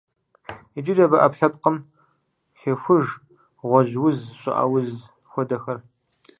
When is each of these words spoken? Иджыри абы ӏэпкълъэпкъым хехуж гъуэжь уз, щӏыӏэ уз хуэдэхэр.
Иджыри 0.77 1.03
абы 1.05 1.15
ӏэпкълъэпкъым 1.21 1.77
хехуж 2.59 3.05
гъуэжь 3.67 3.93
уз, 4.05 4.17
щӏыӏэ 4.39 4.65
уз 4.75 4.87
хуэдэхэр. 5.31 5.77